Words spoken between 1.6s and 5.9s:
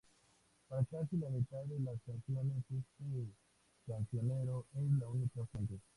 de las canciones, este cancionero es la única fuente.